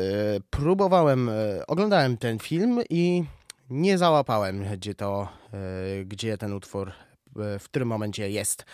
próbowałem, 0.50 1.28
e, 1.28 1.66
oglądałem 1.66 2.16
ten 2.16 2.38
film 2.38 2.80
i 2.90 3.24
nie 3.70 3.98
załapałem, 3.98 4.64
gdzie 4.76 4.94
to, 4.94 5.28
e, 6.00 6.04
gdzie 6.04 6.38
ten 6.38 6.52
utwór 6.52 6.88
e, 6.88 7.58
w 7.58 7.64
którym 7.64 7.88
momencie 7.88 8.30
jest. 8.30 8.64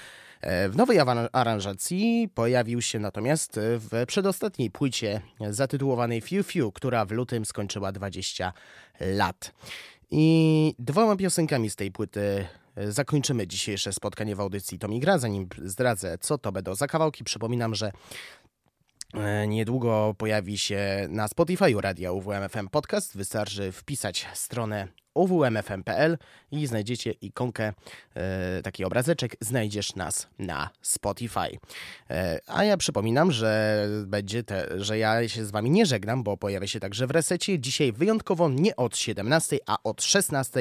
E, 0.41 0.69
W 0.69 0.77
nowej 0.77 0.99
aranżacji 1.33 2.29
pojawił 2.35 2.83
się 2.83 2.99
natomiast 2.99 3.61
w 3.63 4.05
przedostatniej 4.07 4.71
płycie 4.71 5.21
zatytułowanej 5.51 6.21
Few 6.21 6.47
Few, 6.47 6.73
która 6.75 7.05
w 7.05 7.11
lutym 7.11 7.45
skończyła 7.45 7.93
20 7.93 8.53
lat. 9.01 9.53
I 10.11 10.75
dwoma 10.79 11.17
piosenkami 11.17 11.71
z 11.71 11.77
tej 11.77 11.91
płyty 11.93 12.21
e, 12.21 12.64
zakończymy 12.77 13.47
dzisiejsze 13.47 13.93
spotkanie 13.93 14.37
w 14.37 14.41
audycji 14.41 14.79
Tomi 14.79 15.01
Gra. 15.01 15.19
Zanim 15.19 15.49
zdradzę, 15.65 16.19
co 16.19 16.39
to 16.39 16.53
będą 16.53 16.75
za 16.75 16.87
kawałki, 16.87 17.25
przypominam, 17.25 17.75
że 17.75 17.93
E, 19.15 19.47
Niedługo 19.47 20.15
pojawi 20.19 20.59
się 20.59 21.07
na 21.09 21.29
Spotify 21.29 21.75
Radia 21.81 22.13
UWMFM 22.13 22.69
Podcast. 22.69 23.17
Wystarczy 23.17 23.73
wpisać 23.73 24.27
stronę 24.35 24.89
uwmfm.pl 25.15 26.19
i 26.51 26.67
znajdziecie 26.67 27.11
ikonkę, 27.13 27.73
e, 28.15 28.63
taki 28.63 28.85
obrazeczek, 28.85 29.37
znajdziesz 29.41 29.97
nas 29.97 30.29
na 30.39 30.71
Spotify. 30.83 31.59
E, 32.11 32.41
a 32.47 32.65
ja 32.65 32.77
przypominam, 32.77 33.33
że 33.33 33.87
będzie 34.07 34.43
te, 34.43 34.69
że 34.83 34.99
ja 34.99 35.29
się 35.29 35.45
z 35.45 35.51
wami 35.51 35.71
nie 35.71 35.87
żegnam, 35.87 36.23
bo 36.23 36.37
pojawię 36.37 36.69
się 36.69 36.81
także 36.81 37.07
w 37.07 37.11
resecie. 37.11 37.59
Dzisiaj 37.59 37.93
wyjątkowo 37.93 38.49
nie 38.49 38.77
od 38.77 38.97
17, 38.97 39.59
a 39.67 39.77
od 39.85 40.03
16. 40.03 40.61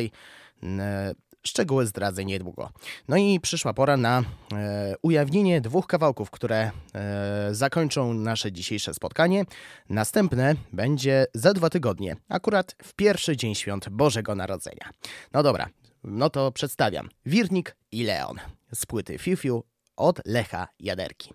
E, 0.63 1.13
Szczegóły 1.47 1.85
zdradzę 1.85 2.25
niedługo. 2.25 2.69
No 3.07 3.17
i 3.17 3.39
przyszła 3.39 3.73
pora 3.73 3.97
na 3.97 4.23
e, 4.53 4.95
ujawnienie 5.01 5.61
dwóch 5.61 5.87
kawałków, 5.87 6.31
które 6.31 6.71
e, 6.93 7.49
zakończą 7.51 8.13
nasze 8.13 8.51
dzisiejsze 8.51 8.93
spotkanie. 8.93 9.45
Następne 9.89 10.55
będzie 10.73 11.25
za 11.33 11.53
dwa 11.53 11.69
tygodnie, 11.69 12.15
akurat 12.29 12.75
w 12.83 12.93
pierwszy 12.93 13.37
dzień 13.37 13.55
świąt 13.55 13.89
Bożego 13.89 14.35
Narodzenia. 14.35 14.89
No 15.33 15.43
dobra, 15.43 15.69
no 16.03 16.29
to 16.29 16.51
przedstawiam. 16.51 17.09
Wirnik 17.25 17.75
i 17.91 18.03
Leon 18.03 18.37
z 18.73 18.85
płyty 18.85 19.17
Fiu 19.17 19.37
Fiu 19.37 19.63
od 19.95 20.21
Lecha 20.25 20.67
Jaderki. 20.79 21.33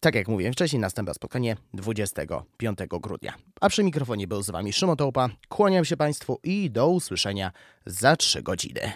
Tak 0.00 0.14
jak 0.14 0.28
mówiłem 0.28 0.52
wcześniej, 0.52 0.80
następne 0.80 1.14
spotkanie 1.14 1.56
25 1.74 2.78
grudnia. 2.88 3.34
A 3.60 3.68
przy 3.68 3.84
mikrofonie 3.84 4.26
był 4.26 4.42
z 4.42 4.50
Wami 4.50 4.72
Szymon 4.72 4.96
Tołpa. 4.96 5.28
Kłaniam 5.48 5.84
się 5.84 5.96
Państwu 5.96 6.38
i 6.42 6.70
do 6.70 6.88
usłyszenia 6.88 7.52
za 7.86 8.16
3 8.16 8.42
godziny. 8.42 8.92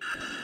you 0.00 0.39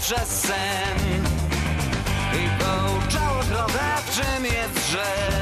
poprzez 0.00 0.28
sen. 0.28 1.24
I 2.32 2.48
pouczało 2.58 3.42
czym 4.14 4.44
jest 4.44 4.90
rzecz 4.90 5.39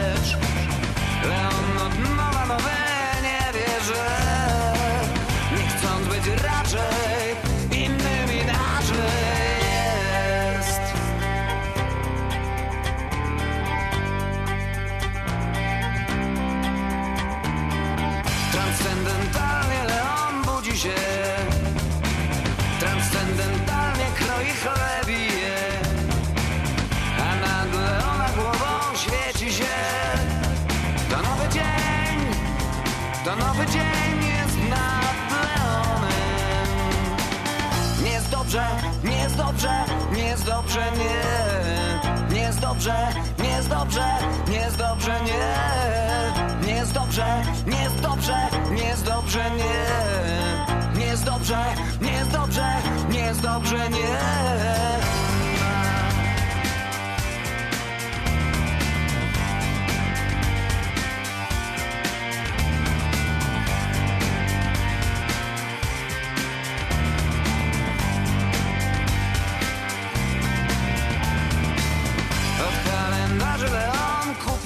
dobrze, 40.79 40.99
nie 40.99 42.35
Nie 42.35 42.41
jest 42.41 42.61
dobrze, 42.61 42.95
nie 43.39 43.49
jest 43.49 43.69
dobrze, 43.69 44.05
nie 44.49 44.57
jest 44.57 44.77
dobrze, 44.77 45.13
nie 45.25 46.67
Nie 46.67 46.75
jest 46.75 46.93
dobrze, 46.93 47.43
nie 47.67 47.83
jest 47.83 48.01
dobrze, 48.01 48.49
nie 48.71 48.85
jest 48.85 49.05
dobrze, 49.05 49.51
nie 49.51 50.99
Nie 51.01 51.07
jest 51.07 51.25
dobrze, 51.25 51.59
nie 52.01 52.13
jest 52.13 52.31
dobrze, 52.31 52.83
nie 53.11 53.19
jest 53.19 53.41
dobrze, 53.43 53.91
nie 53.91 55.08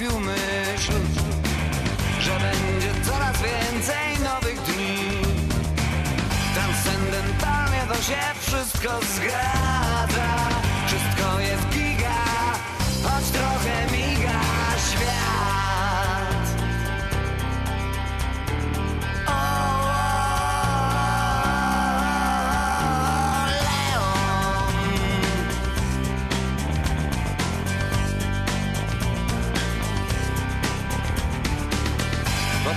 Kupił 0.03 0.19
myśl 0.19 0.93
Że 2.19 2.31
będzie 2.31 3.11
coraz 3.11 3.37
więcej 3.41 4.23
nowych 4.23 4.61
dni. 4.61 4.97
Transcendentalnie 6.53 7.81
to 7.87 7.95
się 7.95 8.19
wszystko 8.39 8.89
zgadza 9.15 9.82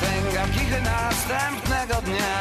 Potęga 0.01 0.45
kichy 0.53 0.81
następnego 0.81 2.03
dnia. 2.03 2.37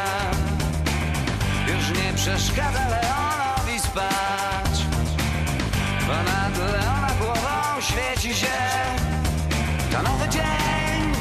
Już 1.67 1.89
nie 1.89 2.13
przeszkadza 2.13 2.87
Leonowi 2.89 3.79
spać 3.79 4.85
Ponad 6.07 6.57
Leona 6.57 7.09
głową 7.19 7.81
świeci 7.81 8.35
się. 8.35 8.57
To 9.91 10.03
nowy 10.03 10.29
dzień 10.29 11.13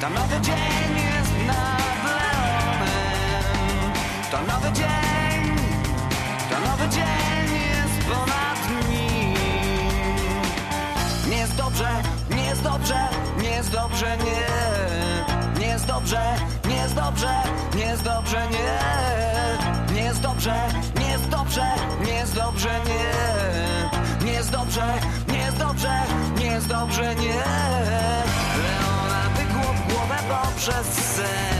To 0.00 0.10
nowy 0.10 0.40
dzień 0.40 0.96
jest 0.96 1.46
nad 1.46 2.04
Leonem. 2.04 3.92
To 4.30 4.38
nowy 4.52 4.72
dzień 4.72 5.56
To 6.50 6.60
nowy 6.70 6.88
dzień 6.88 7.60
jest 7.70 8.08
ponad 8.08 8.88
nim. 8.90 9.34
Nie 11.30 11.36
jest 11.36 11.56
dobrze, 11.56 11.88
nie 12.30 12.44
jest 12.44 12.62
dobrze, 12.62 13.08
nie 13.42 13.48
jest 13.50 13.70
dobrze, 13.72 14.16
nie 14.16 14.49
dobrze, 16.00 16.20
nie 16.68 16.76
jest 16.76 16.94
dobrze, 16.94 17.28
nie 17.76 17.84
jest 17.84 18.02
dobrze, 18.02 18.42
nie. 18.50 19.94
Nie 19.94 20.02
jest 20.02 20.20
dobrze, 20.20 20.54
nie 21.00 21.10
jest 21.10 21.28
dobrze, 21.28 21.62
nie 22.06 22.12
jest 22.12 22.34
dobrze, 22.34 22.68
nie. 22.86 24.26
Nie 24.26 24.32
jest 24.32 24.50
dobrze, 24.50 24.84
nie 25.28 25.38
jest 25.38 25.56
dobrze, 25.58 26.02
nie 26.38 26.46
jest 26.46 26.68
dobrze, 26.68 27.14
nie. 27.14 27.44
Leona 28.62 29.22
wygło 29.36 29.72
w 29.74 29.92
głowę 29.92 30.16
poprzez 30.28 30.86
sen 30.86 31.59